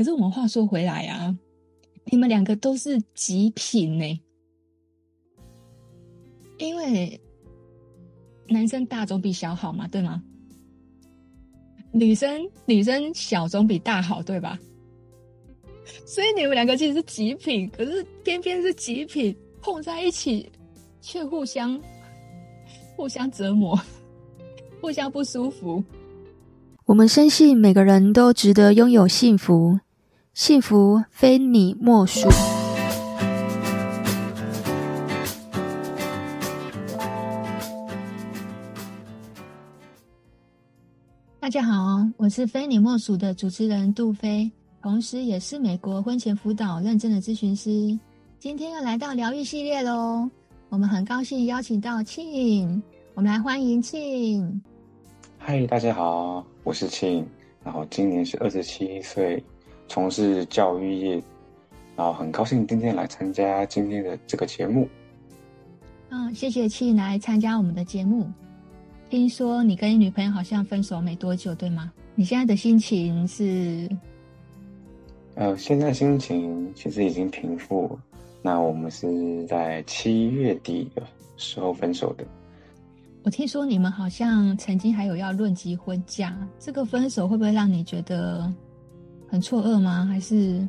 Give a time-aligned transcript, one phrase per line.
[0.00, 1.36] 可是我们话说回来啊，
[2.06, 4.20] 你们两个都是极品呢，
[6.56, 7.20] 因为
[8.48, 10.22] 男生大总比小好嘛，对吗？
[11.92, 14.58] 女生女生小总比大好，对吧？
[16.06, 20.50] 所以你们两个其实是极品，可是偏偏是极品碰在一起，
[21.02, 21.78] 却互相
[22.96, 23.78] 互相折磨，
[24.80, 25.84] 互相不舒服。
[26.86, 29.78] 我们深信每个人都值得拥有幸福，
[30.32, 32.28] 幸福非你莫属。
[41.40, 44.48] 大家好，我是非你莫属的主持人杜飞，
[44.80, 47.98] 同时也是美国婚前辅导认证的咨询师。
[48.38, 50.30] 今天又来到疗愈系列喽，
[50.68, 52.80] 我们很高兴邀请到庆，
[53.14, 54.62] 我们来欢迎庆。
[55.38, 57.26] 嗨，大家好，我是庆，
[57.64, 59.42] 然后今年是二十七岁，
[59.90, 61.22] 从事教育业，
[61.96, 64.88] 然后很高兴今天来参加今天的这个节目。
[66.10, 68.30] 嗯，谢谢庆来参加我们的节目。
[69.08, 71.92] 听说你跟你女朋友好像分手没多久，对吗？
[72.14, 73.90] 你现在的心情是？
[75.34, 77.98] 呃，现在心情其实已经平复了。
[78.42, 81.02] 那我们是在七月底的
[81.36, 82.24] 时候分手的。
[83.24, 88.52] 我听说你们好像曾经还有要论及婚嫁，这个分手会不会让你觉得
[89.30, 90.04] 很错愕吗？
[90.04, 90.66] 还是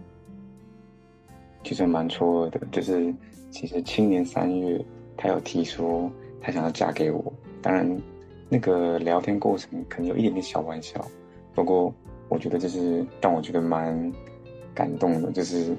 [1.63, 3.13] 其实蛮错愕的，就是
[3.49, 4.83] 其实青年三月
[5.17, 6.09] 他有提说
[6.39, 8.01] 他想要嫁给我，当然
[8.47, 11.05] 那个聊天过程可能有一点点小玩笑，
[11.53, 11.93] 不过
[12.29, 14.13] 我觉得就是让我觉得蛮
[14.73, 15.75] 感动的，就是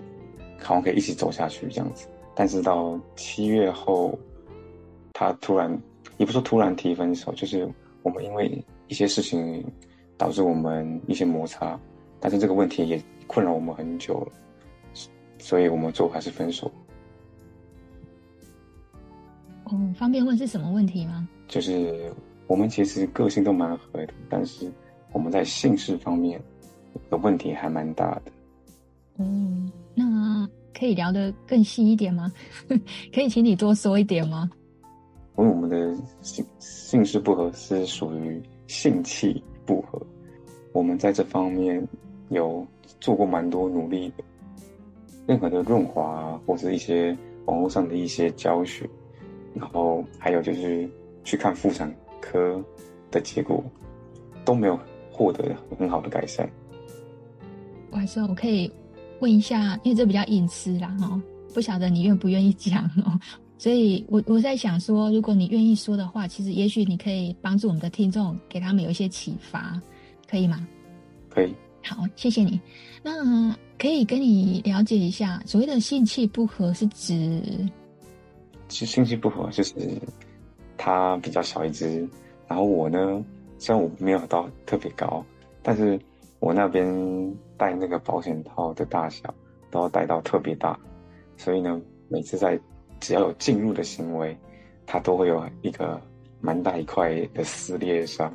[0.61, 2.07] 好像可以一起走下去这样子。
[2.35, 4.19] 但是到七月后，
[5.13, 5.81] 他突然。
[6.19, 7.69] 也不是说突然提分手，就是
[8.03, 9.65] 我们因为一些事情
[10.17, 11.81] 导致我们一些摩擦，
[12.23, 14.33] 但是这个问题也困扰我们很久了，
[15.39, 16.71] 所以我们最后还是分手。
[19.65, 21.29] 哦，方便问是什么问题吗？
[21.49, 22.13] 就是
[22.47, 24.71] 我们其实个性都蛮合的，但是
[25.13, 26.41] 我们在姓氏方面
[27.11, 28.33] 的问题还蛮大的。
[29.17, 29.27] 哦，
[29.95, 32.33] 那可以聊得更细一点吗？
[33.13, 34.49] 可以请你多说一点吗？
[35.39, 40.01] 因为我们的性性事不合是属于性气不合，
[40.73, 41.83] 我们在这方面
[42.33, 42.67] 有
[43.01, 44.25] 做过蛮多努力的。
[45.27, 48.89] 任何的润滑啊，或者一些网络上的一些教学，
[49.55, 50.89] 然后还有就是
[51.23, 52.63] 去看妇产科
[53.11, 53.63] 的结果，
[54.45, 54.79] 都没有
[55.13, 56.49] 获得很好的改善。
[57.91, 58.71] 我还是我可以
[59.21, 61.23] 问一下，因为这比较隐私啦，哈，
[61.55, 63.19] 不晓得你愿不愿意讲哦。
[63.59, 69.81] 所以我，我我在想说，如果你愿意说的话，其实也许你可以帮助我们的听众，给他们有一些启发，
[70.29, 70.67] 可以吗？
[71.31, 71.55] 可以。
[71.83, 72.61] 好，谢谢你。
[73.03, 77.43] 那可以跟你了解一下，所谓的性气不合是指？
[78.69, 79.75] 其性气不合就是
[80.79, 82.09] 他比较小一只，
[82.49, 83.23] 然后我呢，
[83.59, 85.25] 虽然我没有到特别高，
[85.63, 86.01] 但是
[86.39, 86.87] 我那边
[87.57, 89.35] 戴那个保险套的大小
[89.71, 90.79] 都要戴到特别大，
[91.37, 92.59] 所以呢，每次在
[93.01, 94.37] 只要有进入的行为，
[94.87, 96.01] 它都会有一个
[96.41, 98.33] 蛮大一块的撕裂伤，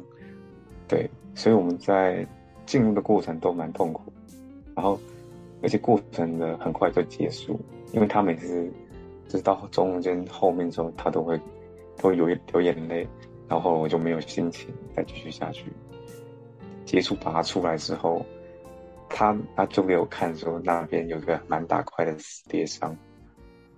[0.88, 2.28] 对，所以我们在
[2.68, 4.14] 进入的过程都蛮痛苦，
[4.76, 5.00] 然后
[5.64, 7.60] 而且过程的很快就结束，
[7.94, 8.72] 因为他每次
[9.28, 11.36] 就是到中间后面之后，他都会
[11.98, 13.08] 都会有流眼泪，
[13.48, 15.72] 然后我就没有心情再继续下去。
[16.86, 18.24] 结束拔出来之后，
[19.10, 22.96] 他他就给我看说那边有个蛮大块的撕裂伤。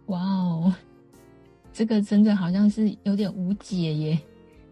[0.07, 0.73] 哇哦，
[1.71, 4.19] 这个真的好像是有点无解耶。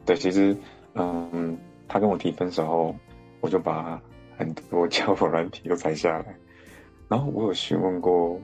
[0.06, 0.58] 对，其实，
[0.96, 1.58] 嗯，
[1.88, 2.96] 他跟我提分手后，
[3.42, 4.02] 我就把
[4.38, 6.36] 很多交友软体都拆下来，
[7.10, 8.40] 然后我有询问过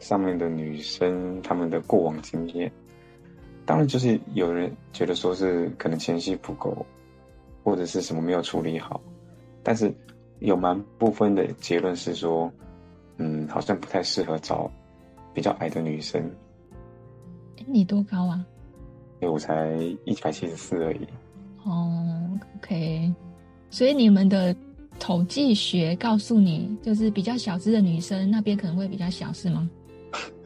[0.00, 2.72] 上面的女生她们的过往经验，
[3.64, 6.84] 当然就是有人觉得说是可能前戏不够，
[7.62, 9.00] 或者是什么没有处理好，
[9.62, 9.92] 但是
[10.40, 12.50] 有蛮部分的结论是说，
[13.18, 14.70] 嗯，好像不太适合找。
[15.34, 16.30] 比较矮的女生，
[17.66, 18.46] 你多高啊？
[19.20, 19.74] 因为我才
[20.04, 21.04] 一百七十四而已。
[21.64, 23.12] 哦，OK，
[23.68, 24.54] 所以你们的
[24.98, 29.68] 统计学告诉你，就是比较小只的女生那边可能会比较小，是吗？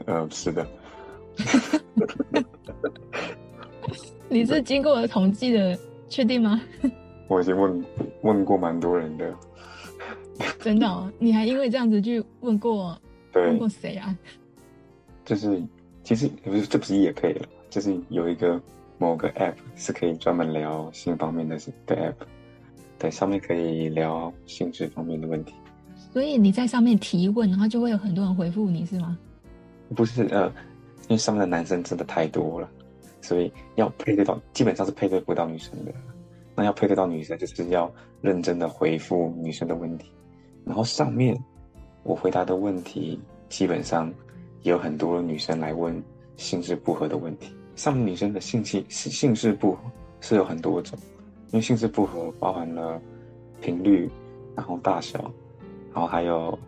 [0.06, 0.66] 呃，是的。
[4.28, 5.78] 你是经过了统计的，
[6.08, 6.60] 确定吗？
[7.28, 7.84] 我已经问
[8.22, 9.34] 问过蛮多人的。
[10.60, 11.10] 真的哦？
[11.18, 13.00] 你还因为这样子去问过？
[13.32, 14.16] 对，问过谁啊？
[15.24, 15.62] 就是，
[16.02, 17.46] 其实不是，这不是也可以了。
[17.70, 18.60] 就是有一个
[18.98, 21.56] 某个 app 是可以专门聊性方面的
[21.86, 22.14] 的 app，
[22.98, 25.54] 对，上面可以聊性质方面的问题。
[26.12, 29.16] 所以你在上面提问，然后就会有很多人回复你是吗？
[29.94, 30.46] 不是，呃，
[31.02, 32.68] 因为上面的男生真的太多了，
[33.20, 35.92] 所以要配对到，基本上是配对不到女生的。
[36.54, 40.10] 那要配对到女生，就是要认真的回复女生的问题。
[40.64, 41.38] 然后上面
[42.02, 44.12] 我回答的问题，基本上
[44.62, 46.02] 也有很多女生来问
[46.36, 47.54] 性质不合的问题。
[47.76, 49.78] 上面女生的性器性质不合
[50.20, 50.98] 是有很多种，
[51.48, 53.00] 因为性质不合包含了
[53.60, 54.10] 频率，
[54.56, 55.18] 然后大小，
[55.92, 56.58] 然后还有。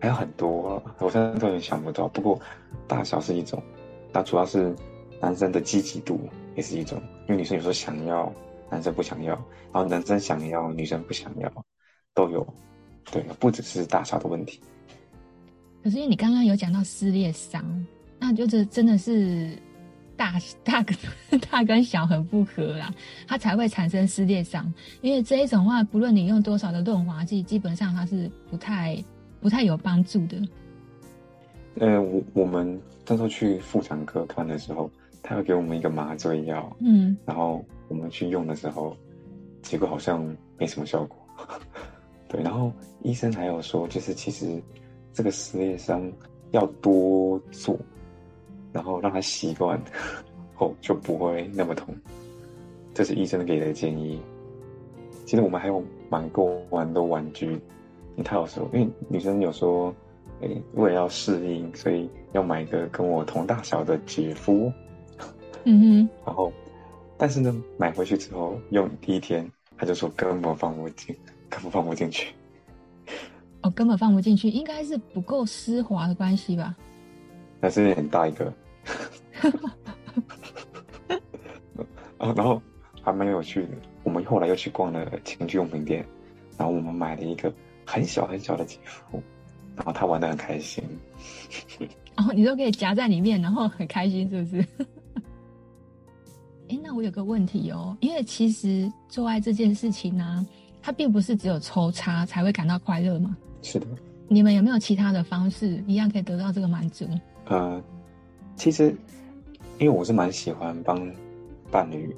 [0.00, 2.06] 还有很多，我现在都有点想不到。
[2.06, 2.40] 不过，
[2.86, 3.60] 大小是一种，
[4.12, 4.72] 那主要是
[5.20, 6.20] 男生的积极度
[6.54, 8.32] 也是一种，因为女生有时候想要，
[8.70, 9.34] 男生不想要，
[9.72, 11.52] 然后男生想要，女生不想要，
[12.14, 12.46] 都有。
[13.10, 14.60] 对，不只是大小的问题。
[15.82, 17.64] 可是因为你刚刚有讲到撕裂伤，
[18.20, 19.58] 那就是真的是
[20.18, 20.94] 大大跟
[21.40, 22.92] 大跟小很不合啦，
[23.26, 24.70] 它才会产生撕裂伤。
[25.00, 29.02] 因为这一种话，不论你用多少的润滑剂，基本上它是不太。
[29.40, 30.36] 不太有帮助的。
[31.76, 34.90] 呃，我我们那时候去妇产科看的时候，
[35.22, 38.96] 他会给我们一个麻醉药，嗯，然后我们去用的时候，
[39.62, 40.26] 结果好像
[40.58, 41.16] 没什么效果。
[42.26, 42.72] 对，然后
[43.04, 44.60] 医生还有说，就是其实
[45.12, 46.12] 这个撕裂伤
[46.50, 47.78] 要多做，
[48.72, 49.80] 然后让他习惯
[50.54, 51.94] 后就不会那么痛。
[52.94, 54.20] 这是医生给的建议。
[55.24, 57.60] 其实我们还有蛮多玩的玩具。
[58.24, 59.94] 他有说，因为女生有说，
[60.40, 64.72] 哎、欸，为了要适应，所以要买一个跟我同大小的姐夫。
[65.62, 66.08] 嗯哼。
[66.26, 66.52] 然后，
[67.16, 71.14] 但是呢，买回去之后用第一天，他就说根本放不进，
[71.48, 72.34] 根本放不进去。
[73.62, 76.74] 哦，根本放不进去，应该是不够丝滑的关系吧？
[77.60, 78.52] 那是很大一个。
[82.18, 82.60] 哦，然后
[83.02, 83.68] 还蛮有趣的。
[84.02, 86.04] 我们后来又去逛了情趣用品店，
[86.56, 87.52] 然后我们买了一个。
[87.90, 89.22] 很小很小的姐夫，
[89.74, 90.84] 然后他玩的很开心。
[92.16, 94.66] 哦，你都可以夹在里面，然后很开心，是不是？
[96.68, 100.46] 哎，那我有个问题哦，因为其实做爱这件事情呢、啊，
[100.82, 103.34] 它并不是只有抽插才会感到快乐嘛。
[103.62, 103.86] 是的。
[104.28, 107.08] 你们有没有其他的方式，一样可以得到这个满足？
[107.48, 107.82] 呃，
[108.56, 108.94] 其实，
[109.78, 111.10] 因为我是蛮喜欢帮
[111.70, 112.14] 伴侣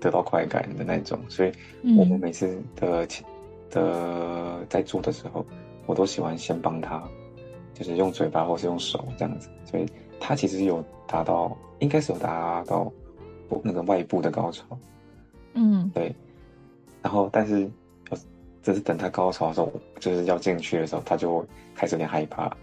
[0.00, 1.52] 得到快感的那种，所以
[1.96, 3.06] 我们每次的。
[3.70, 5.44] 的在做的时候，
[5.84, 7.02] 我都喜欢先帮他，
[7.72, 9.86] 就是用嘴巴或是用手这样子，所以
[10.20, 12.92] 他其实有达到，应该是有达到
[13.64, 14.64] 那个外部的高潮，
[15.54, 16.14] 嗯，对。
[17.02, 17.68] 然后，但是，
[18.62, 21.44] 就是等他高潮的时候，就是要进去的时候，他就
[21.74, 22.56] 开始有点害怕，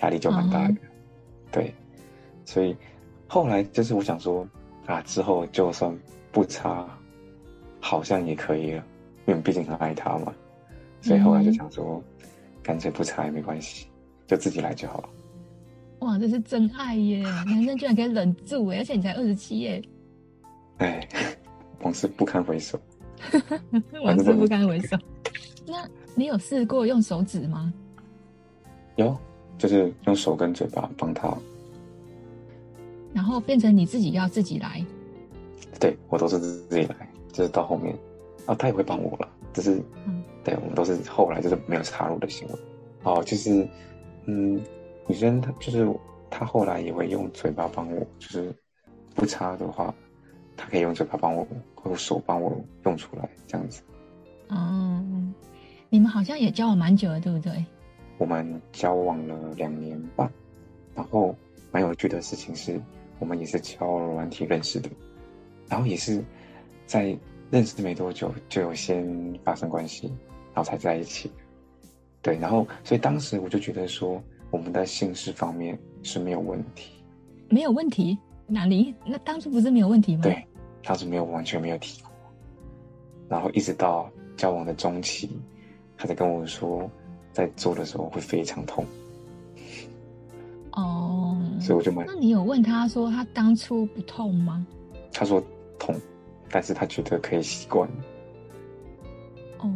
[0.00, 0.78] 压力就蛮大的，嗯、
[1.54, 1.72] 对。
[2.44, 2.76] 所以
[3.28, 4.46] 后来就是我想说
[4.86, 5.96] 啊，之后就算
[6.32, 6.86] 不插，
[7.80, 8.84] 好像也可以了，
[9.26, 10.34] 因为毕竟很爱他嘛。
[11.00, 12.02] 所以后来就想说，
[12.62, 13.86] 干脆不插也没关系，
[14.26, 15.08] 就自己来就好了。
[16.00, 17.22] 哇，这是真爱耶！
[17.22, 19.82] 男生居然可以忍住耶，而且你才二十七耶。
[20.78, 21.08] 哎，
[21.80, 22.78] 往事不堪回首。
[24.02, 24.98] 往事不堪回首。
[25.66, 27.72] 那你有试过用手指吗？
[28.96, 29.16] 有，
[29.58, 31.32] 就是用手跟嘴巴帮他。
[33.12, 34.84] 然后变成你自己要自己来。
[35.78, 37.96] 对，我都是自己来，就是到后面，
[38.46, 39.82] 啊，他也会帮我了，就是。
[40.06, 42.54] 嗯对，我们都是后来就是没有插入的行为。
[43.02, 43.66] 哦，就是，
[44.26, 44.60] 嗯，
[45.06, 45.90] 女生她就是
[46.28, 48.54] 她后来也会用嘴巴帮我，就是
[49.14, 49.94] 不插的话，
[50.54, 53.80] 她可以用嘴巴帮我，或者手帮我用出来这样子。
[54.50, 55.32] 嗯，
[55.88, 57.64] 你们好像也交往蛮久了，对不对？
[58.18, 60.30] 我们交往了两年半，
[60.94, 61.34] 然后
[61.70, 62.80] 蛮有趣的事情是，
[63.18, 64.88] 我们也是交友软体认识的，
[65.68, 66.22] 然后也是
[66.86, 67.16] 在
[67.50, 70.12] 认识没多久就有先发生关系。
[70.56, 71.28] 然后才在一起，
[72.22, 76.92] 对，然后所以当时我就觉得说，我们的性事方面是没有问题，
[77.48, 78.16] 没有问题？
[78.46, 78.94] 哪里？
[79.04, 80.22] 那当初不是没有问题吗？
[80.22, 80.46] 对，
[80.84, 82.12] 当时没有，完全没有提过。
[83.28, 85.28] 然后一直到交往的中期，
[85.96, 86.88] 他才跟我说，
[87.34, 88.86] 在做的时候会非常痛。
[90.70, 94.66] 哦，所以我就买，那你有问他说他当初不痛吗？
[95.12, 95.42] 他说
[95.78, 95.94] 痛，
[96.50, 97.88] 但是他觉得可以习惯。
[99.58, 99.66] 哦，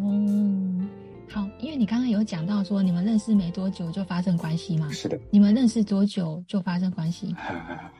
[1.29, 4.89] 好，因为你刚刚有讲到说你们认识没多久就发生关系吗？
[4.91, 5.19] 是的。
[5.31, 7.35] 你们认识多久就发生关系？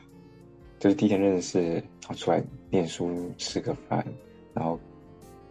[0.79, 4.05] 就是第一天认识，然后出来念书吃个饭，
[4.53, 4.79] 然后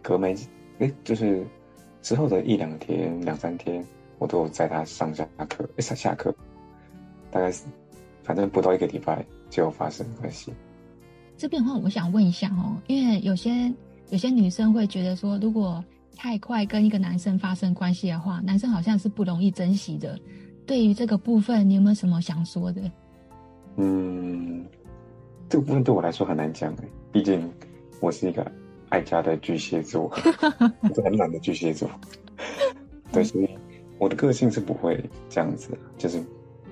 [0.01, 0.35] 隔没
[0.79, 1.45] 哎，就是
[2.01, 3.85] 之后的一两天、两三天，
[4.19, 6.33] 我都有载他上下课，上下课，
[7.31, 7.63] 大概是
[8.21, 10.53] 反正不到一个礼拜就发生关系。
[11.37, 13.73] 这边的话，我想问一下哦，因为有些
[14.09, 15.83] 有些女生会觉得说，如果
[16.15, 20.19] 太快跟一个男生发生关系的话，男生好像是不容易珍惜的。
[20.67, 22.81] 对于这个部分，你有没有什么想说的？
[23.77, 24.65] 嗯，
[25.47, 27.49] 这个部分对我来说很难讲诶，毕竟
[28.01, 28.45] 我是一个
[28.89, 30.11] 爱家的巨蟹座，
[30.83, 31.89] 我是很懒的巨蟹座。
[33.13, 33.49] 对，所以
[33.99, 36.23] 我的个性是不会这样子，就是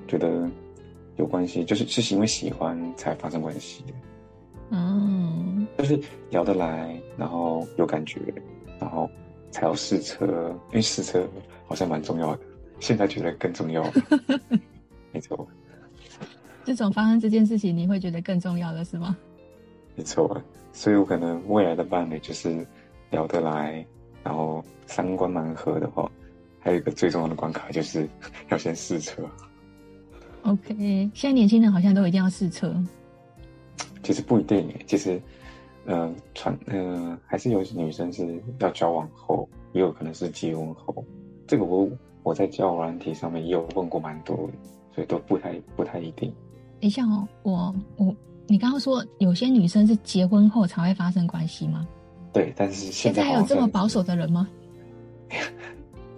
[0.07, 0.49] 觉得
[1.17, 3.93] 有关系，就是是因为喜欢才发生关系的。
[4.71, 8.19] 嗯，就是聊得来，然后有感觉，
[8.79, 9.09] 然后
[9.51, 10.25] 才要试车，
[10.69, 11.27] 因为试车
[11.67, 12.41] 好像蛮重要的，
[12.79, 13.83] 现在觉得更重要。
[15.13, 15.47] 没错。
[16.65, 19.15] 这种发生这件事情，你会觉得更重要了是吗？
[19.95, 20.41] 没错，
[20.73, 22.65] 所以我可能未来的伴侣就是
[23.09, 23.85] 聊得来，
[24.23, 26.11] 然后三观蛮合的话，
[26.67, 28.05] 还有一个最重要的关卡就是
[28.51, 29.23] 要先试车。
[30.41, 32.75] OK，现在年轻人好像都一定要试车。
[34.03, 35.21] 其实不一定诶，其实，
[35.85, 41.05] 嗯，传，嗯，还是有女生是要交往后，也有可能是结婚后。
[41.47, 41.89] 这个我
[42.21, 44.53] 我在交友软体上面也有问过蛮多的，
[44.93, 46.29] 所以都不太不太一定。
[46.81, 48.13] 等一下哦，我我
[48.45, 51.87] 你刚刚说有些女生是结婚后才会发生关系吗？
[52.33, 54.49] 对，但是现在，现在还有这么保守的人吗？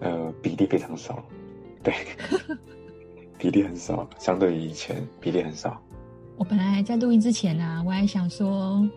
[0.01, 1.24] 呃，比例非常少，
[1.84, 1.94] 对，
[3.38, 5.82] 比例很少，相对于以前比例很少。
[6.38, 8.88] 我本来在录音之前呢、啊，我还想说，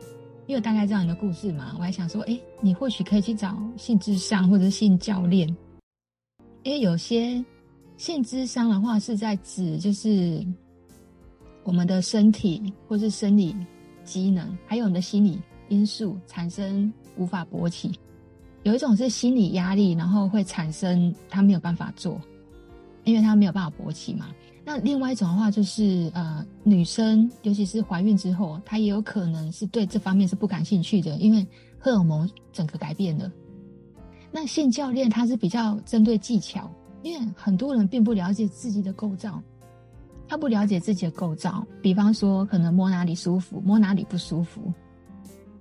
[0.46, 5.48] 因为大概知道你的故事嘛，我还想说，哎，你或许可以去找性智商或者性教练，
[6.62, 7.44] 因为有些
[7.96, 10.44] 性智商的话是在指就是
[11.64, 13.56] 我们的身体或是生理
[14.04, 17.90] 机能，还有我们的心理因素产生无法勃起。
[18.62, 22.20] 有一种是心理压力，然后会产生他没有办法做，
[23.04, 24.28] 因为他没有办法勃起嘛。
[24.64, 31.44] 那另外一种的话，就是呃，女生尤其是怀孕之后，她也有可能是对这方面是不感兴趣的，因为
[31.80, 33.30] 荷尔蒙整个改变了。
[34.30, 36.70] 那性教练他是比较针对技巧，
[37.02, 39.42] 因为很多人并不了解自己的构造，
[40.28, 44.72] 他不了解自己的构造，比方说可能摸哪里舒服，摸哪里不舒服。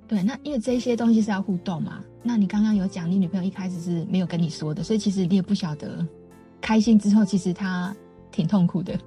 [0.08, 2.04] 对，那因为这些东西是要互动嘛。
[2.24, 6.06] 那你刚刚有讲，你女朋友一开始是没有跟你说的，所以其实你也不晓得，
[6.60, 7.96] 开心之后其实她。
[8.34, 8.98] 挺痛苦的，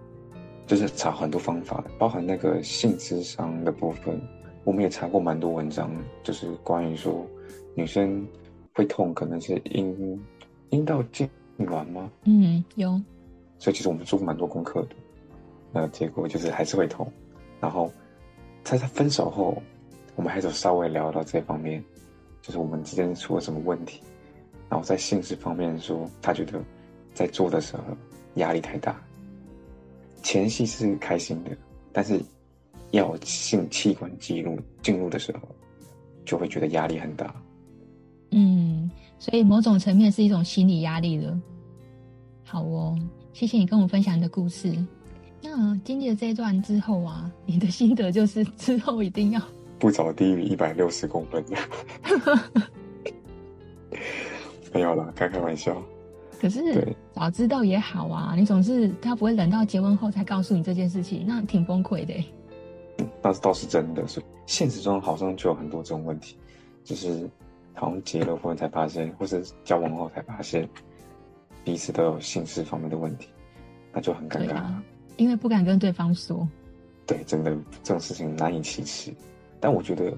[0.66, 4.21] 就是查很多方法，包含那个性智商的部分，
[4.64, 5.90] 我们也查过蛮多文章，
[6.23, 7.26] 就是关于说
[7.75, 8.23] 女生
[8.75, 10.23] 会痛，可能是阴
[10.68, 11.26] 阴道痉
[11.59, 12.11] 挛吗？
[12.25, 13.00] 嗯，有。
[13.59, 14.97] 所以其实我们做过蛮多功课的，
[15.73, 17.11] 那结果就是还是会痛。
[17.62, 17.90] 然后
[18.62, 19.56] 在他分手后，
[20.16, 21.83] 我们还是稍微聊到这方面，
[22.45, 24.01] 就是我们之间出了什么问题。
[24.69, 26.61] 然后在性事方面说，他觉得
[27.15, 27.83] 在做的时候
[28.35, 29.01] 压力太大。
[30.23, 31.57] 前戏是开心的，
[31.91, 32.21] 但是
[32.91, 35.49] 要性器官进入进入的时候，
[36.27, 37.35] 就会觉得压力很大。
[38.31, 41.41] 嗯，所以某种层面是一种心理压力了。
[42.45, 42.99] 好哦，
[43.33, 44.75] 谢谢你跟我分享你的故事。
[45.41, 49.43] 那经历了这一段之后啊，你的心得就是之后一定要
[49.85, 51.59] 不找低于一百六十公分的。
[54.73, 55.76] 没有啦，开开玩笑。
[56.41, 62.14] 可是早知道也好啊，你总是他不会等到结婚后才告诉你这件事情，那挺崩溃的。
[62.97, 66.38] 嗯，那倒是真的，是现实中好像就有很多这种问题，
[66.83, 67.29] 就是
[67.75, 70.67] 好像结了婚才发现，或是交往后才发现
[71.62, 73.29] 彼此都有性事方面的问题，
[73.93, 74.55] 那就很尴尬。
[74.55, 74.83] 啊，
[75.19, 76.49] 因为不敢跟对方说。
[77.07, 79.12] 对，真的这种事情难以启齿。
[79.64, 80.12] 但我觉得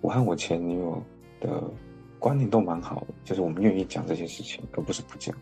[0.00, 1.00] 我和我前女友
[1.38, 1.62] 的。
[2.20, 5.32] 观念都蛮好的，就是我们愿意讲这些事情，而不是不讲。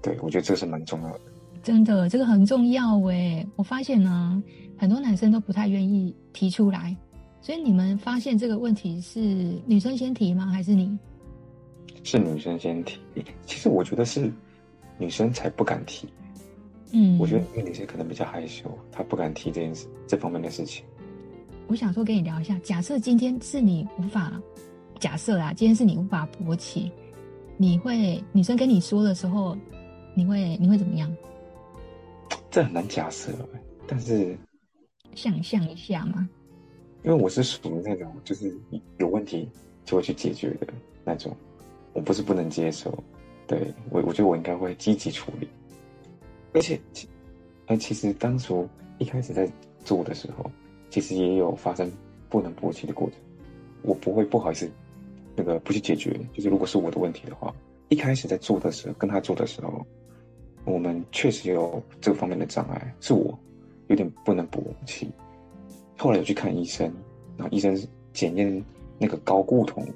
[0.00, 1.20] 对，我觉得这个是蛮重要的。
[1.60, 3.44] 真的，这个很重要诶。
[3.56, 4.40] 我发现呢，
[4.78, 6.96] 很多男生都不太愿意提出来。
[7.40, 9.20] 所以你们发现这个问题是
[9.66, 10.46] 女生先提吗？
[10.46, 10.96] 还是你？
[12.04, 13.00] 是女生先提。
[13.44, 14.32] 其实我觉得是
[14.98, 16.08] 女生才不敢提。
[16.92, 20.84] 嗯，我觉得因为女生可能比较害羞，她不敢提这件事，这方面的事情。
[21.70, 24.42] 我想说跟你聊一下，假设今天是你无法。
[24.98, 26.90] 假设啊，今天是你无法勃起，
[27.56, 29.56] 你会女生跟你说的时候，
[30.12, 31.16] 你会你会怎么样？
[32.50, 33.30] 这很难假设，
[33.86, 34.36] 但是
[35.14, 36.28] 想象一下嘛。
[37.04, 38.52] 因为我是属于那种就是
[38.98, 39.48] 有问题
[39.84, 40.66] 就会去解决的
[41.04, 41.34] 那种，
[41.92, 42.92] 我不是不能接受，
[43.46, 45.48] 对，我我觉得我应该会积极处理，
[46.52, 47.08] 而且其
[47.68, 49.48] 而其实当初一开始在
[49.84, 50.50] 做的时候，
[50.90, 51.90] 其实也有发生
[52.28, 53.18] 不能勃起的过程，
[53.82, 54.70] 我不会不好意思。
[55.36, 57.54] 那个不去解决，就是如果是我的问题的话，
[57.88, 59.86] 一开始在做的时候，跟他做的时候，
[60.64, 63.38] 我们确实有这方面的障碍，是我
[63.86, 65.08] 有点不能勃起。
[65.96, 66.92] 后来有去看医生，
[67.38, 67.80] 然后医生
[68.12, 68.64] 检验
[68.98, 69.86] 那个睾固酮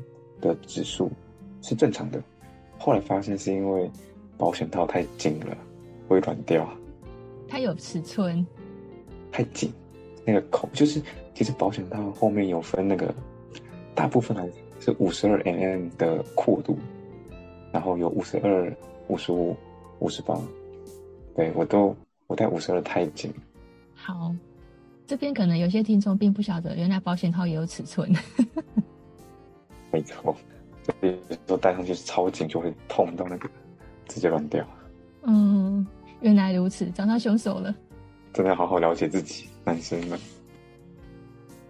[0.41, 1.11] 的指数
[1.61, 2.23] 是正常的，
[2.79, 3.91] 后来发现是因为
[4.39, 5.57] 保险套太紧了，
[6.09, 6.67] 会软掉。
[7.49, 8.47] 它有尺寸，
[9.31, 9.71] 太紧，
[10.25, 11.01] 那个口就是
[11.35, 13.15] 其实保险套后面有分那个，
[13.95, 14.49] 大部分还
[14.81, 16.79] 是五十二 mm 的阔度，
[17.73, 18.77] 然后有五十二、
[19.09, 19.57] 五十五、
[19.99, 20.39] 五十八，
[21.35, 21.95] 对我都
[22.27, 23.33] 我戴五十二太紧。
[23.95, 24.35] 好，
[25.07, 28.11] 这边可能有些听众并不晓得，原来保险套也有尺寸。
[29.93, 30.35] 没错，
[30.83, 31.17] 所以
[31.47, 33.49] 说戴上去超紧，就会痛到那个
[34.09, 34.67] 直接乱掉。
[35.23, 35.87] 嗯。
[36.21, 37.75] 原来如此，找到凶手了。
[38.35, 40.19] 真的要好好了解自己，男生们。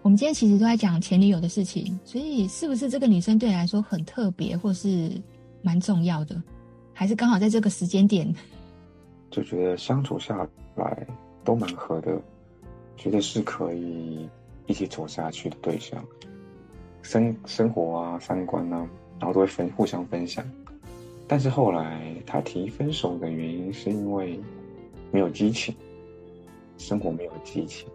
[0.01, 5.11] 我们今天其实都在讲前女友的事情，所以是不是这个女生对你来说很特别，或是
[5.61, 6.41] 蛮重要的？
[6.91, 8.33] 还是刚好在这个时间点？
[9.29, 11.07] 就觉得相处下来
[11.43, 12.19] 都蛮合的，
[12.97, 14.27] 觉得是可以
[14.65, 16.03] 一起走下去的对象。
[17.03, 18.77] 生生活啊，三观啊，
[19.19, 20.43] 然后都会分互相分享。
[21.27, 24.39] 但是后来他提分手的原因是因为
[25.11, 25.75] 没有激情，
[26.77, 27.87] 生活没有激情。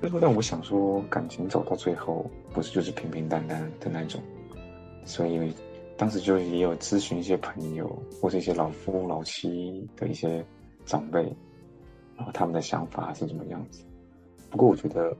[0.00, 4.20] 最后让我想说，感情走到最后不是就是平平淡淡的那种。
[5.04, 5.52] 所以
[5.96, 7.86] 当时就也有咨询一些朋友
[8.20, 10.44] 或者一些老夫老妻的一些
[10.84, 11.22] 长辈，
[12.16, 13.84] 然后他们的想法是怎么样子。
[14.50, 15.16] 不过我觉得，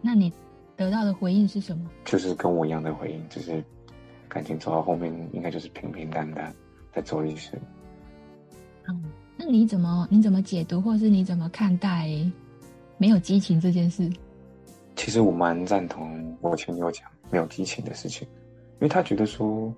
[0.00, 0.32] 那你
[0.76, 1.90] 得到的回应是什么？
[2.04, 3.62] 就是跟我一样的回应，就是。
[4.28, 6.54] 感情走到后面，应该就是平平淡淡，
[6.90, 7.60] 再走一生。
[8.88, 9.04] 嗯，
[9.44, 12.08] 那你怎么你怎么解读，或是你怎么看待
[12.96, 14.08] 没有激情这件事？
[14.94, 18.24] 其实我蛮赞同我前女友讲没有激情的事情，
[18.74, 19.74] 因为他觉得说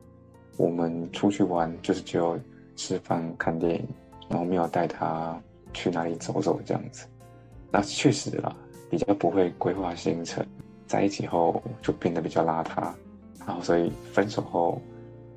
[0.59, 2.39] 我们出去玩就是只有
[2.77, 3.89] 吃饭看电影，
[4.29, 5.41] 然后没有带他
[5.73, 7.07] 去哪里走走这样子。
[7.73, 8.55] 那确实啦，
[8.91, 10.45] 比较不会规划行程，
[10.87, 12.93] 在一起后就变得比较邋遢。
[13.47, 14.79] 然后，所以分手后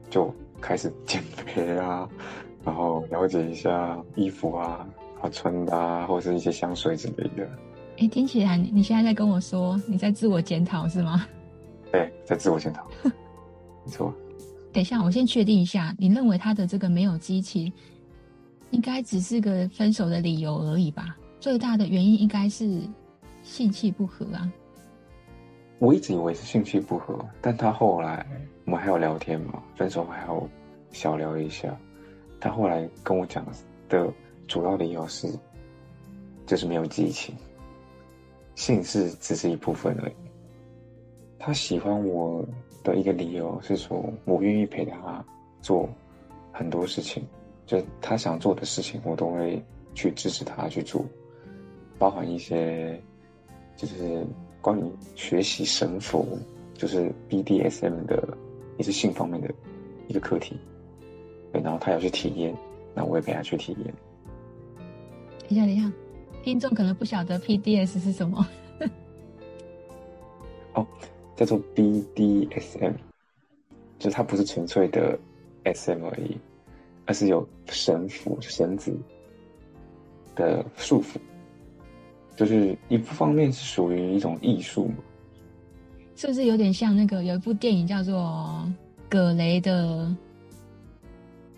[0.10, 0.30] 就
[0.60, 2.10] 开始减肥啊，
[2.68, 4.86] 然后了解一下衣服啊、
[5.22, 7.50] 啊穿搭啊，或是一些香水之类的。
[7.98, 11.26] 哎，听起来你现在在跟我说你在自我检讨是吗？
[11.94, 12.86] 对，在自我检讨，
[13.86, 14.14] 没错。
[14.74, 17.72] 等一下，我先确定一下，你认为他的这个没有激情，
[18.72, 21.16] 应该只是个分手的理由而已吧？
[21.40, 22.82] 最大的原因应该是
[23.44, 24.52] 性气不合啊。
[25.80, 28.28] 我一直以为是兴趣不合，但他后来
[28.66, 30.46] 我们还有聊天嘛，分手还要
[30.92, 31.74] 小聊一下。
[32.40, 33.46] 他后来跟我讲
[33.90, 34.12] 的
[34.48, 35.28] 主要理由是，
[36.46, 37.36] 就是没有激情，
[38.56, 40.14] 性是只是一部分而已。
[41.40, 42.46] 他喜欢我
[42.84, 45.24] 的一个理由是说，我愿意陪他
[45.62, 45.90] 做
[46.52, 47.24] 很多事情，
[47.66, 51.06] 就他想做的事情，我都会去支持他去做，
[51.98, 53.02] 包含一些
[53.76, 54.26] 就是。
[54.60, 54.84] 关于
[55.16, 56.26] 学习神佛，
[56.74, 58.38] 就是 BDSM 的，
[58.78, 59.50] 一些性方面的
[60.08, 60.60] 一个课题。
[61.52, 62.56] 对，然后他要去体验，
[62.94, 63.94] 那我也陪他去体验。
[65.48, 65.92] 等一下，等一下，
[66.44, 68.46] 听众可能不晓得 PDS 是什么。
[70.74, 70.86] 哦，
[71.36, 72.94] 叫做 BDSM，
[73.98, 75.18] 就是它不是纯粹的
[75.64, 76.38] SM 而已，
[77.06, 78.96] 而是有绳缚、绳子
[80.36, 81.18] 的束缚。
[82.36, 84.98] 就是一方面是属于一种艺术嘛，
[86.16, 88.64] 是不是有点像那个有一部电影叫做
[89.10, 90.16] 《葛雷的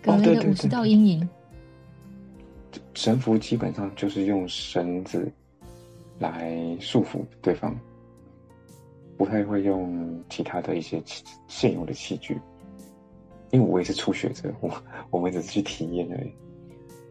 [0.02, 1.28] 葛雷的五十道阴影》？
[2.94, 5.30] 神符基本上就是用绳子
[6.18, 7.74] 来束缚对方，
[9.16, 11.02] 不太会用其他的一些
[11.48, 12.38] 现有的器具。
[13.50, 14.70] 因为我也是初学者，我
[15.10, 16.32] 我们只是去体验而已。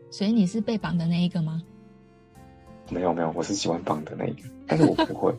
[0.09, 1.61] 所以你是被绑的那一个吗？
[2.89, 5.33] 没有没有，我是喜欢绑的那一个，但是我不会。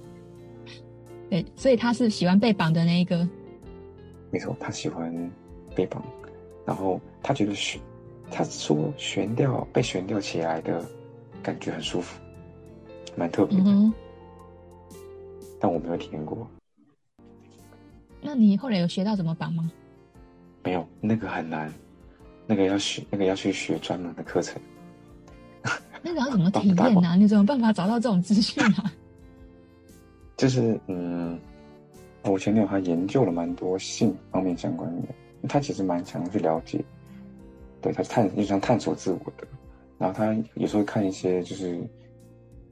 [1.31, 3.27] 对，所以他是喜欢被绑的那一个。
[4.31, 5.13] 没错，他喜欢
[5.75, 6.05] 被绑，
[6.65, 7.81] 然后他觉得悬，
[8.31, 10.85] 他说悬吊被悬吊起来的
[11.43, 12.21] 感觉很舒服，
[13.17, 13.65] 蛮特别的。
[13.67, 13.93] 嗯。
[15.59, 16.49] 但我没有体验过。
[18.23, 19.71] 那你后来有学到怎么绑吗？
[20.63, 21.73] 没有，那个很难，
[22.47, 24.61] 那个要学，那个要去学专门的课程。
[26.03, 27.17] 那你要怎么体验呢、啊？
[27.17, 28.93] 你怎么办法找到这种资讯啊？
[30.37, 31.39] 就是嗯，
[32.25, 35.09] 我前女友她研究了蛮多性方面相关的，
[35.49, 36.85] 她其实蛮想去了解，
[37.81, 39.47] 对，他探就像探索自我的，
[39.99, 41.79] 然后他有时候看一些就是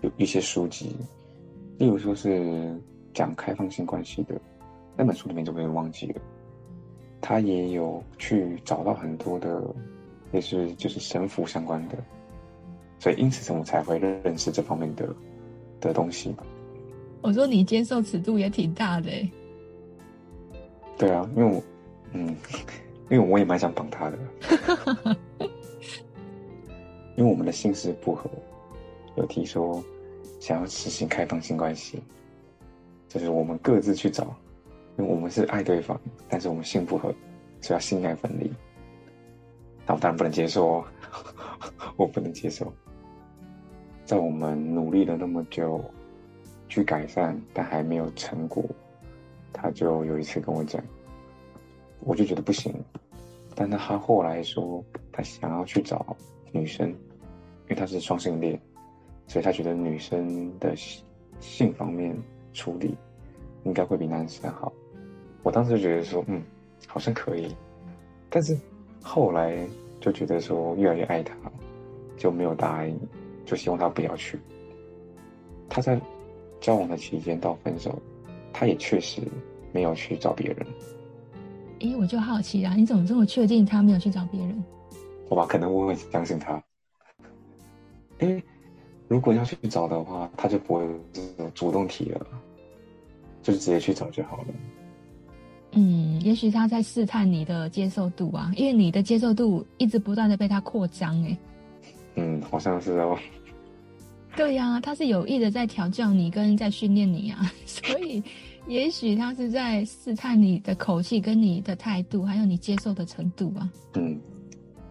[0.02, 0.94] 有一些书籍，
[1.78, 2.78] 例如说是
[3.14, 4.34] 讲开放性关系的
[4.96, 6.20] 那本书里面就被忘记了，
[7.20, 9.62] 他也有去找到很多的，
[10.32, 11.96] 也是就是神父相关的。
[13.00, 15.08] 所以，因此，我才会认识这方面的
[15.80, 16.34] 的东西。
[17.22, 19.10] 我说你接受尺度也挺大的。
[20.98, 21.62] 对啊，因为我，
[22.12, 22.36] 嗯，
[23.10, 24.18] 因为我也蛮想绑他的，
[27.16, 28.30] 因为我们的心事不合，
[29.16, 29.82] 有提说
[30.40, 32.02] 想要实行开放性关系，
[33.08, 34.34] 就是我们各自去找，
[34.96, 37.14] 因为我们是爱对方，但是我们性不合，
[37.60, 38.50] 所以要性爱分离。
[39.84, 40.84] 但我当然不能接受哦，
[41.96, 42.72] 我不能接受。
[44.04, 45.82] 在我们努力了那么久
[46.68, 48.64] 去改善，但还没有成果，
[49.52, 50.82] 他就有一次跟我讲。
[52.00, 52.72] 我就觉得不行，
[53.54, 54.82] 但他后来说
[55.12, 56.16] 他想要去找
[56.52, 56.96] 女生，因
[57.70, 58.58] 为他是双性恋，
[59.26, 60.74] 所以他觉得女生的
[61.40, 62.16] 性方面
[62.52, 62.96] 处理
[63.64, 64.72] 应该会比男生好。
[65.42, 66.42] 我当时就觉得说，嗯，
[66.86, 67.54] 好像可以，
[68.30, 68.56] 但是
[69.02, 69.66] 后来
[70.00, 71.34] 就觉得说越来越爱他，
[72.16, 72.98] 就没有答应，
[73.44, 74.38] 就希望他不要去。
[75.68, 76.00] 他在
[76.60, 78.00] 交往的期间到分手，
[78.52, 79.22] 他也确实
[79.72, 80.66] 没有去找别人。
[81.80, 84.64] 哎，我就好奇啊，你怎么这么确定他没有去找别人？
[85.28, 86.62] 好吧，可能我会相信他。
[88.20, 88.42] 因为
[89.06, 90.86] 如果要去找的话，他就不会
[91.54, 92.26] 主动提了，
[93.42, 94.46] 就是直接去找就好了。
[95.72, 101.22] 嗯，也许他在试探你的接受度啊，因为你的接受度一直不断的被他扩张。
[101.24, 101.38] 哎，
[102.16, 103.18] 嗯，好像是哦。
[104.34, 108.22] 对呀、啊，他是有意的在调教你，跟在训练你啊， 所以。
[108.68, 113.68] 也许他是在试探你的口气、跟你的态度，还有你接受的程度啊。
[113.94, 114.20] 嗯，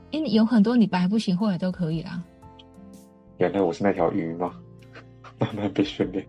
[0.10, 2.24] 因为有很多你本来不行，后来都可以啦。
[3.38, 4.52] 原来我是那条鱼吗？
[5.40, 6.26] 慢慢被训练。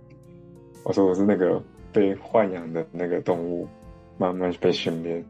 [0.84, 3.66] 我说我是那个被豢养的那个动物，
[4.18, 5.24] 慢慢被训练。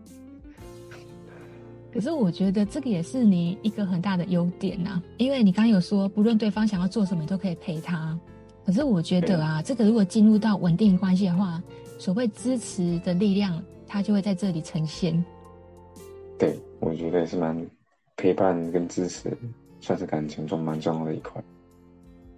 [1.94, 8.18] 可是我觉得这个也是你一个很大的优点呐、啊，因为你刚刚有说，不论对方想要做什么，你都可以陪他。
[8.66, 11.62] 可是我觉得啊，这个如果进入到稳定关系的话，
[11.98, 15.22] 所谓支持的力量，它就会在这里呈现。
[16.38, 17.68] 对，我觉得也是蛮
[18.16, 19.36] 陪伴跟支持，
[19.80, 21.42] 算是感情中蛮重要的一块。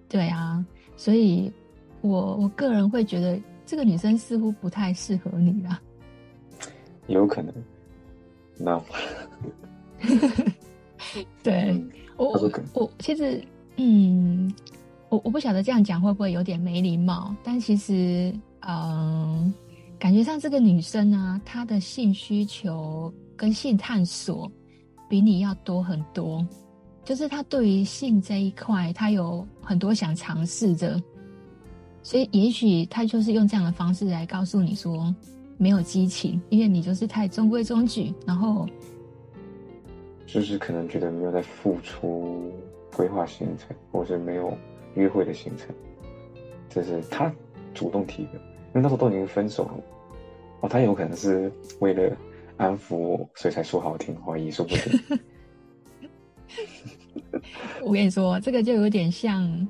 [0.08, 0.64] 对啊，
[0.96, 1.52] 所以
[2.00, 5.80] 我我个人会觉得这个女生似乎不太适合你啦。
[7.06, 7.54] 有可能。
[8.56, 8.82] 那。
[11.42, 13.42] 对，嗯、我我我其实
[13.76, 14.52] 嗯，
[15.10, 18.34] 我我不晓得这样讲会不会有点没礼貌，但其实。
[18.68, 19.54] 嗯，
[19.98, 24.52] 感觉上这个女生啊，她的性需求跟性探索
[25.08, 26.46] 比你要多很多。
[27.02, 31.02] 就是她对于性这一块，她有很多想尝试的，
[32.02, 35.12] 所以也许她就是用这样的方式来告诉你说，
[35.56, 38.68] 没有激情，因为你就是太中规中矩，然后
[40.26, 42.52] 就是可能觉得没有在付出
[42.94, 44.52] 规划行程，或是没有
[44.94, 45.74] 约会的行程，
[46.68, 47.32] 这是他
[47.74, 48.32] 主动提的。
[48.72, 49.74] 因为那时候都已经分手了，
[50.60, 51.50] 哦，他有可能是
[51.80, 52.16] 为了
[52.56, 55.20] 安抚我，所以才说好听话，也说不定。
[57.82, 59.68] 我跟你说，这个就有点像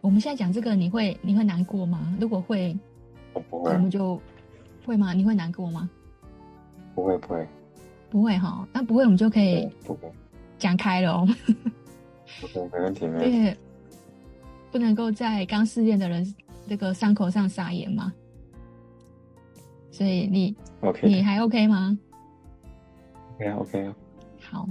[0.00, 2.16] 我们现在讲这个，你会你会难过吗？
[2.20, 2.76] 如果会，
[3.32, 4.20] 我不会，我们就
[4.84, 5.12] 会吗？
[5.12, 5.90] 你会难过吗？
[6.94, 7.48] 不会，不会，
[8.10, 8.66] 不会哈。
[8.72, 10.08] 那不会，我们就可以不会
[10.58, 11.26] 讲开了。
[12.40, 13.60] 不会，没问题，没问题。
[14.70, 16.34] 对，不能够在刚失恋的人
[16.68, 18.12] 这个伤口上撒盐吗？
[19.90, 21.98] 所以你，OK，你还 OK 吗
[23.34, 23.94] ？OK 啊，OK 啊。
[24.40, 24.68] 好，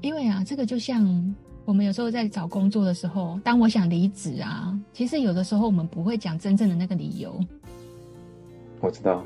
[0.00, 7.38] 因为啊，这个就像我们有时候在找工作的时候，当我想离职啊，其实有的时候我们不会讲真正的那个理由。
[8.80, 9.24] 我知道。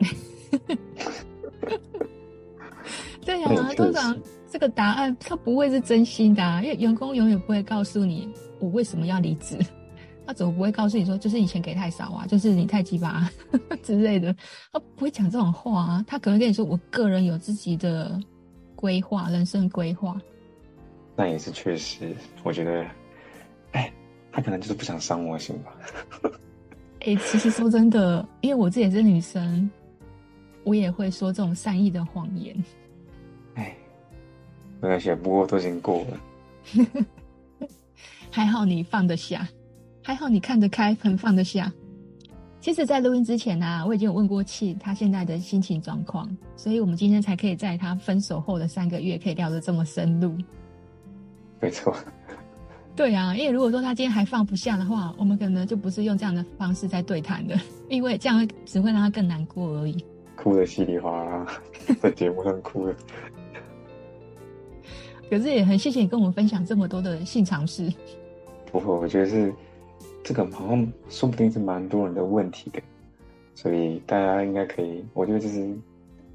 [3.24, 4.16] 对呀、 啊，通常
[4.50, 8.28] 这个答案他不会是真心的、啊，因为员工永远不会告诉你
[8.60, 9.58] 我为什么要离职。
[10.26, 13.30] 他怎么不会告诉你说，就是以前给太少啊，就是你太鸡巴
[13.82, 14.34] 之类的？
[14.70, 18.20] 他不会讲这种话啊，他可能跟你说，我个人有自己的
[18.76, 20.20] 规划，人生规划。
[21.16, 22.86] 那也是确实，我觉得，
[23.72, 23.90] 哎，
[24.30, 25.74] 他可能就是不想伤我心吧。
[27.00, 29.70] 哎，其实说真的，因为我自己也是女生，
[30.62, 32.54] 我也会说这种善意的谎言。
[34.80, 36.20] 哎，没关系，不过都已经过了。
[38.30, 39.48] 还好你放得下。
[40.02, 41.72] 还好你看得开，很放得下。
[42.60, 50.36] 其实，在录音之前呢、啊，我已经有问过气他现在的心情状况，所以我们今天才可以在他分手后的三个月，可以聊得这么深入。
[51.60, 51.94] 没错。
[52.96, 60.04] 对啊，因为如果说他今天还放不下的话，我们可能就不是用这样的方式在对谈的，因为这样只会让他更难过而已。
[60.34, 61.46] 哭得稀里哗啦，
[62.00, 62.94] 在节目上哭了。
[65.30, 67.92] 可是也很谢谢你跟我们分享这么多的性尝试。
[68.70, 69.52] 不会，我觉得是。
[70.24, 72.82] 这个好像说不定是蛮多人的问题的，
[73.54, 75.74] 所以大家应该可以，我觉得就是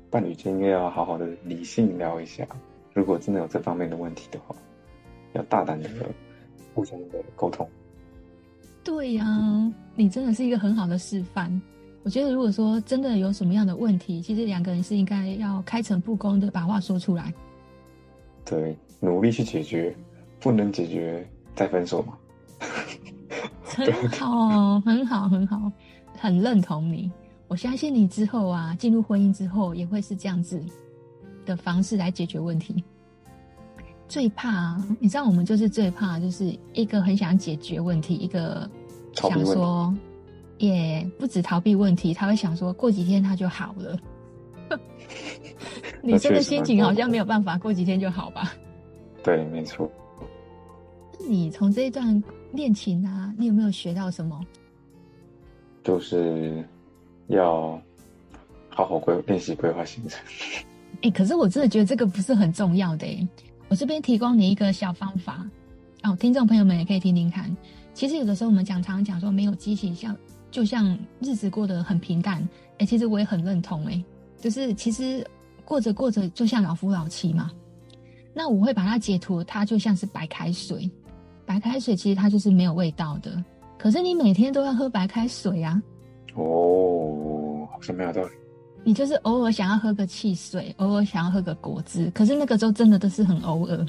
[0.10, 2.48] 伴侣间应该要好好的理性聊一下。
[2.94, 4.56] 如果真的有这方面的问题的话，
[5.34, 5.90] 要大胆的
[6.74, 7.70] 互相的沟通。
[8.84, 11.62] 对呀、啊，你真的是一个很好的示范。
[12.02, 17.32] 我觉得，如果说真的有什么样的问题，其实两个人是应该要开诚布公的把话说出来。
[18.46, 19.96] 对，努力去解决，
[20.40, 22.18] 不能解决再分手嘛。
[23.64, 25.72] 很好，很好，很好，
[26.18, 27.12] 很认同你。
[27.48, 30.62] 我相信你之后啊，进入婚姻之后也会是这样子
[31.46, 32.84] 的方式来解决问题。
[34.08, 38.70] 最怕，你知道，我们就是最怕，就是一个很想解决问题，一个
[39.14, 39.94] 想说，
[40.60, 44.00] 也不止逃避问题，他会想说过几天他就好了。
[46.04, 48.54] 女生的心情好像没有办法过几天就好吧？
[49.24, 49.90] 对，没错。
[51.28, 54.38] 你从这一段恋情啊，你有没有学到什么？
[55.82, 56.64] 就是
[57.28, 57.82] 要
[58.70, 60.20] 好好规练习规划行程。
[60.96, 63.28] 哎、欸，可是我真的觉得这个不是很重要的、欸。
[63.70, 65.46] 我这边提供你一个小方法
[66.04, 67.56] 哦，听众朋友们也可以听听看。
[67.94, 70.16] 其实有的时候我们讲常常讲说没有激情，像
[70.52, 72.42] 就像日子过得很平淡。
[72.74, 73.94] 哎、欸，其实我也很认同、欸。
[73.94, 74.04] 哎，
[74.42, 75.26] 就是其实
[75.66, 77.52] 过着过着就像老夫老妻嘛。
[78.34, 80.90] 那我会把它解读，它就像是白开水。
[81.46, 83.44] 白开水其实它就是没有味道的，
[83.78, 85.82] 可是你每天都要喝白开水啊。
[86.36, 88.30] 哦，好像没有道理。
[88.84, 93.86] 你就是偶尔想要喝个汽水，偶尔想要喝个果汁，可是那个时候真的都是很偶尔。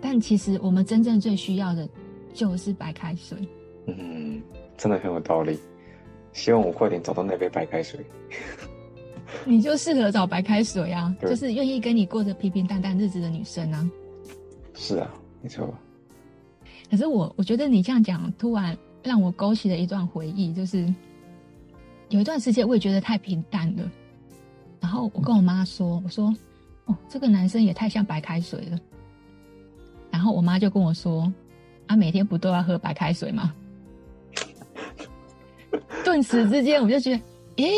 [0.00, 1.88] 但其实我们真正最需要的
[2.34, 3.38] 就是白开水。
[3.86, 4.42] 嗯，
[4.76, 5.58] 真的很有道理。
[6.32, 8.04] 希望我快点找到那杯白开水。
[9.44, 13.90] 你就适合找白开水啊，就是愿意跟你过着平平淡淡日子的女生啊。
[14.74, 15.72] 是啊，没错。
[16.90, 20.92] 可是我我觉得你这样讲，突然让我勾起了一段回忆，就是
[22.10, 23.90] 有一段时间我也觉得太平淡了。
[24.80, 26.34] 然后我跟我妈说：“我说，
[26.86, 28.78] 哦，这个男生也太像白开水了。”
[30.10, 31.32] 然后我妈就跟我说
[31.86, 33.54] ：“啊，每天不都要喝白开水吗？”
[36.04, 37.22] 顿时之间，我就觉得，
[37.64, 37.72] 诶，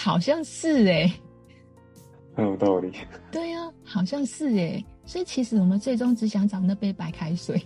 [0.00, 1.12] 好像是诶，
[2.36, 2.92] 很有道理。
[3.32, 4.84] 对呀，好像是诶。
[5.04, 7.60] 所以其实我们最终只想找那杯白开水。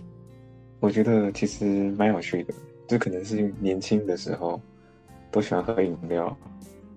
[0.79, 2.53] 我觉得其实蛮有趣的，
[2.87, 4.59] 就可能是年轻的时候
[5.29, 6.35] 都喜欢喝饮料，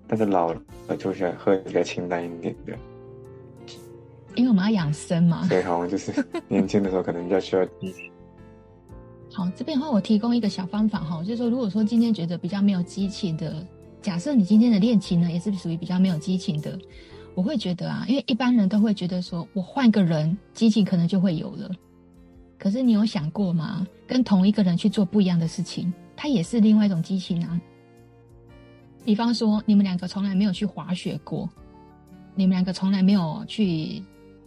[0.07, 2.75] 但是老了就喜欢喝比较清淡一点的。
[4.35, 5.45] 因为我们要养生嘛。
[5.47, 6.11] 对，好像就是
[6.47, 7.63] 年轻的时候可能比较需要。
[9.31, 13.63] 好，这边的话我提供一个小方法哈，就是说如果说今天觉得比较没有激情的，
[14.07, 16.79] 假设你今天的恋情呢也是属于比较没有激情的，
[17.35, 21.69] 我会觉得啊，因为一般人都会觉得说我换个人，激情可能就会有了。
[22.57, 23.85] 可是你有想过吗？
[24.07, 27.59] 跟同一个人去做不一样的事情，他也是另外一种激情啊。
[29.03, 31.49] 比方说，你们两个从来没有去滑雪过，
[32.33, 34.01] 你们两个从来没有去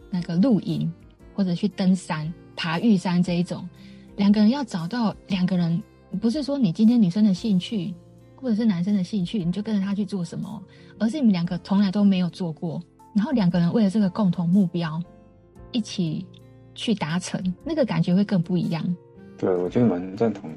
[0.09, 0.90] 那个露营，
[1.35, 3.68] 或者去登山、爬玉山这一种，
[4.16, 5.83] 两个人要找到两个人，
[6.18, 7.92] 不是说你今天女生的兴趣，
[8.40, 10.62] 或者是男生的兴趣，你就跟着他去做什么，
[10.98, 12.83] 而是你们两个从来都没有做过，
[13.14, 15.03] 然后两个人为了这个共同目标，
[15.72, 16.26] 一起。
[16.72, 18.83] 去达成那个感觉会更不一样。
[19.37, 20.48] 对，我觉得蛮赞同，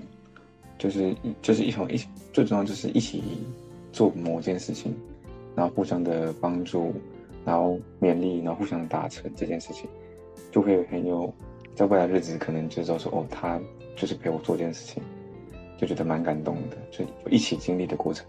[0.77, 1.99] 就是就是一同一，
[2.31, 3.21] 最重要就是一起
[3.91, 4.95] 做某件事情，
[5.55, 6.93] 然后互相的帮助，
[7.43, 9.89] 然后勉励，然后互相达成这件事情，
[10.51, 11.33] 就会很有
[11.75, 13.59] 在未来日子可能就知道说哦，他
[13.97, 15.03] 就是陪我做这件事情，
[15.85, 18.25] 就觉得蛮感动的，就一起经历的过程。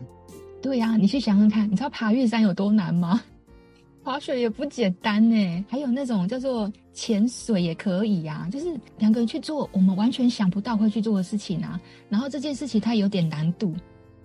[0.61, 3.21] 对呀、你去想想看，你知道爬玉山有多难吗？
[4.03, 8.67] 滑雪也不简单呢，还有那种叫做潜水也可以呀、啊，就是
[8.99, 11.81] 两个人去做我们完全想不到会去做的事情啊。
[12.11, 13.75] 然后这件事情它有点难度，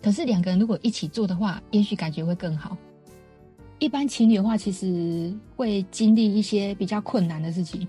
[0.02, 2.76] 可是两个人如果一起做的话，也许感觉会更好。
[3.80, 7.88] 一般情侣的话，其实会经历一些比较困难的事情，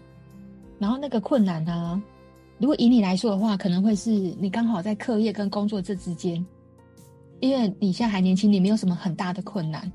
[0.79, 2.01] 然后那个困难呢，
[2.61, 6.45] 如果以你来说的话，可能会是你刚好在课业跟工作这之间，
[7.41, 9.91] 因为你现在还年轻，你没有什么很大的困难。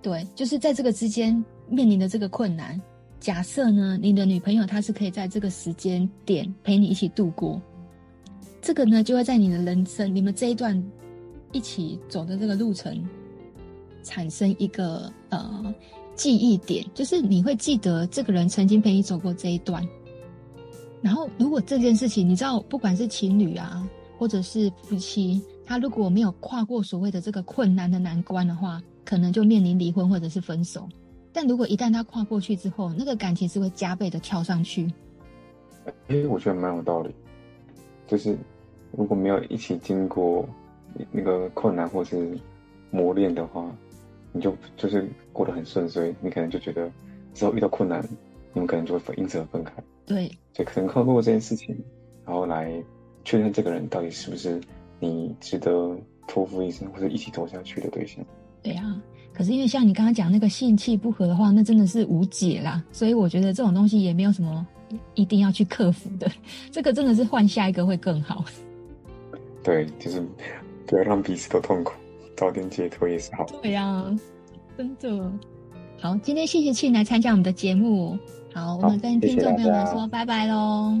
[0.00, 2.80] 对，就是在这个之间面临的这个困难。
[3.18, 7.60] 假设呢，你的女朋友她是可以在这个时间点陪你一起度过，
[8.62, 10.80] 这个呢就会在你的人生，你们这一段
[11.50, 13.02] 一起走的这个路程，
[14.04, 15.74] 产生一个呃
[16.14, 19.84] 记忆点，就是你会记得这个人曾经陪你走过这一段。
[21.04, 23.86] 然后，如果这件事情你知道，不管是情侣啊，
[24.18, 28.82] 或者是夫妻，他如果没有跨过所谓的这个困难的难关的话。
[29.06, 30.88] 可能就面临离婚或者是分手，
[31.30, 34.90] 但如果一旦他跨过去之后，那个感情是会加倍的跳上去。
[36.08, 37.14] 哎、我觉得蛮有道理。
[38.06, 38.34] 就是
[38.92, 40.48] 如果没有一起经过
[41.12, 42.34] 那个困难或是
[42.90, 43.70] 磨练的话，
[44.32, 46.90] 你就就是过得很顺遂，你可能就觉得
[47.34, 48.02] 之后遇到困难，
[48.54, 49.72] 你们可能就会分因此而分开。
[50.06, 51.76] 对，所以可能透过这件事情，
[52.24, 52.72] 然后来
[53.24, 54.60] 确认这个人到底是不是
[54.98, 55.94] 你值得
[56.26, 58.24] 托付一生或者一起走下去的对象。
[58.62, 62.82] 对啊，可是因为像你刚刚讲那个性气不合的话，那真的是无解啦。
[62.92, 64.66] 所以我觉得这种东西也没有什么
[65.14, 66.30] 一定要去克服的，
[66.70, 68.44] 这个真的是换下一个会更好。
[69.64, 70.22] 对，就是
[70.86, 71.92] 不要让彼此都痛苦，
[72.36, 73.44] 早点解脱也是好。
[73.62, 74.20] 对呀、啊，
[74.76, 75.32] 真的。
[75.98, 78.18] 好，今天谢谢庆来参加我们的节目。
[78.54, 80.96] 好，我们跟听众朋友们说拜拜喽。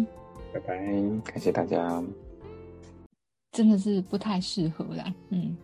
[0.52, 0.76] 拜拜，
[1.24, 2.02] 感谢大家。
[3.52, 5.56] 真的是不太适合啦，嗯。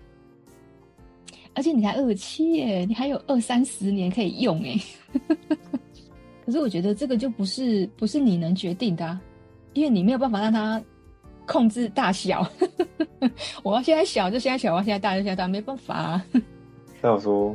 [1.53, 4.76] 而且你才二十七耶，你还有二三十年可以用哎。
[6.46, 9.20] 可是我觉得这个就不是不是你能决定的啊，
[9.72, 10.81] 因为你没有办法让它
[11.44, 12.48] 控制大小。
[13.64, 16.24] 我要现在小就现在小，我要现在大就现在大，没办法啊。
[17.03, 17.53] 那我说，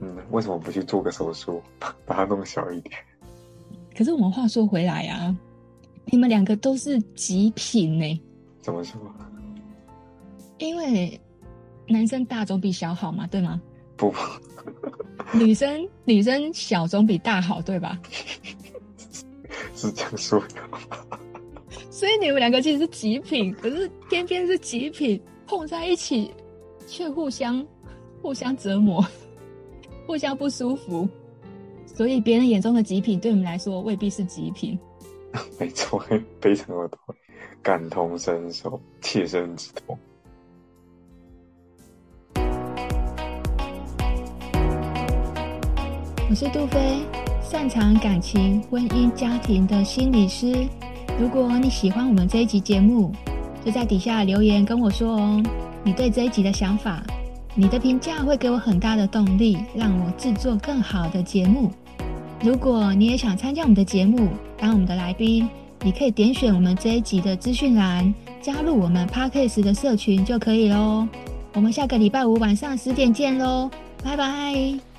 [0.00, 2.92] 嗯，为什么不去做个手术，把把它弄小一点？
[3.96, 5.36] 可是我们话说回来啊，
[6.06, 8.20] 你们两个都是极品呢。
[8.60, 9.00] 怎么说？
[10.58, 11.20] 因为。
[11.88, 13.60] 男生大总比小好嘛，对吗？
[13.96, 14.14] 不，
[15.34, 18.00] 女生女生小总比大好，对吧？
[19.74, 20.54] 是这样说的。
[21.90, 26.30] 所以你们两个其实是极品，可是偏偏是极品碰在一起，
[26.86, 27.66] 却互相
[28.22, 29.04] 互相折磨，
[30.06, 31.06] 互相不舒服。
[32.02, 34.76] 所以别人眼中的极品，对我们来说未必是极品。
[35.56, 36.04] 没错，
[36.40, 37.14] 非常有道理，
[37.62, 39.96] 感同身受，切身之痛。
[46.28, 47.06] 我是杜飞，
[47.40, 50.66] 擅长感情、婚姻、家庭的心理师。
[51.20, 53.12] 如果你喜欢我们这一集节目，
[53.64, 55.40] 就在底下留言跟我说哦，
[55.84, 57.00] 你对这一集的想法，
[57.54, 61.70] 你的评价会给我很大的动力，让我制作更好的节目。
[62.42, 64.28] 如果你也想参加我们的节目，
[64.58, 65.48] 当我们的来宾，
[65.82, 71.06] 你可以点选我们这一集的资讯栏，加入我们 Podcast 的社群就可以喽。
[71.54, 73.70] 我们下个礼拜五晚上十点见喽，
[74.02, 74.91] 拜拜。